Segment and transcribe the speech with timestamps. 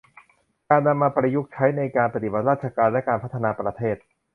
[0.69, 3.97] การนำมาประยุกต์ใช้ในการปฏิบัติราชการและการพัฒนาประเทศ